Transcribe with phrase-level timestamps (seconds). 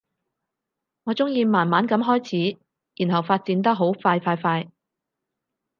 [1.03, 2.59] 我鍾意慢慢噉開始，
[3.05, 4.67] 然後發展得好快快快